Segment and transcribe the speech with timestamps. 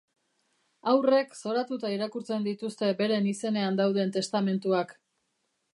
[0.91, 4.99] Haurrek zoratuta irakurtzen dituzte beren izenean dauden testamentuak.